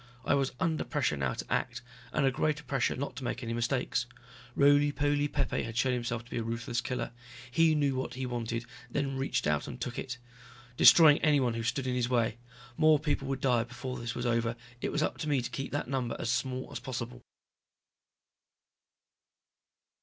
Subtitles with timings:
[0.25, 1.83] I was under pressure now to act.
[2.11, 4.07] And under a greater pressure not to make any mistakes.
[4.55, 7.11] Roly poly Pepe had shown himself to be a ruthless killer.
[7.51, 10.17] He knew what he wanted then reached out and took it.
[10.75, 12.39] Destroying anyone who stood in his way.
[12.77, 15.71] More people would die before this was over, it was up to me to keep
[15.71, 17.21] that number as small as possible.